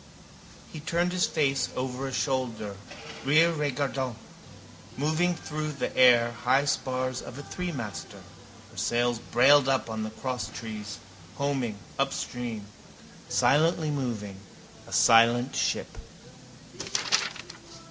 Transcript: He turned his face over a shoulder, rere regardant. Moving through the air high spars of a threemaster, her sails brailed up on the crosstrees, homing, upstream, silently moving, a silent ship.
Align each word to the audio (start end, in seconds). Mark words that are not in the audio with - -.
He 0.73 0.79
turned 0.79 1.11
his 1.11 1.27
face 1.27 1.69
over 1.75 2.07
a 2.07 2.11
shoulder, 2.11 2.75
rere 3.23 3.51
regardant. 3.53 4.15
Moving 4.97 5.35
through 5.35 5.73
the 5.73 5.95
air 5.95 6.31
high 6.43 6.65
spars 6.65 7.21
of 7.21 7.37
a 7.37 7.43
threemaster, 7.43 8.23
her 8.71 8.77
sails 8.77 9.19
brailed 9.19 9.69
up 9.69 9.91
on 9.91 10.01
the 10.01 10.09
crosstrees, 10.09 10.97
homing, 11.35 11.77
upstream, 11.99 12.65
silently 13.29 13.91
moving, 13.91 14.37
a 14.87 14.91
silent 14.91 15.55
ship. 15.55 15.95